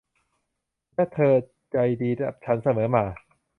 [0.93, 1.33] และเธอ
[1.71, 3.05] ใจดีกับฉันเสมอมา